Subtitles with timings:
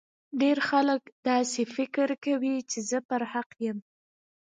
[0.41, 3.77] ډیر خلګ داسي فکر کوي چي زه پر حق یم